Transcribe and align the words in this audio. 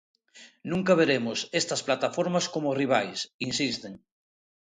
"Nunca 0.71 0.93
veremos 1.01 1.39
estas 1.59 1.81
plataformas 1.87 2.45
como 2.53 2.77
rivais", 2.81 3.19
insisten. 3.47 3.93